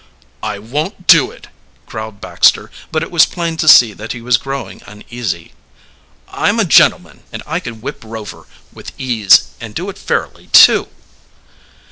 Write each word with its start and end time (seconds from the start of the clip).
"I 0.41 0.57
won't 0.57 1.05
do 1.05 1.29
it," 1.29 1.45
growled 1.85 2.19
Baxter, 2.19 2.71
but 2.91 3.03
it 3.03 3.11
was 3.11 3.27
plain 3.27 3.55
to 3.57 3.67
see 3.67 3.93
that 3.93 4.13
he 4.13 4.21
was 4.23 4.35
growing 4.37 4.81
uneasy. 4.87 5.53
"I'm 6.27 6.59
a 6.59 6.65
gentleman, 6.65 7.21
and 7.31 7.43
I 7.45 7.59
can 7.59 7.81
whip 7.81 8.01
Rover 8.03 8.47
with 8.73 8.93
ease, 8.99 9.49
and 9.61 9.75
do 9.75 9.91
it 9.91 9.99
fairly, 9.99 10.47
too!" 10.47 10.87